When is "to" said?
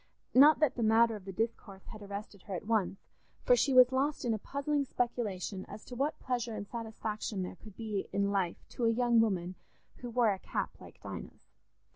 5.85-5.95, 8.69-8.85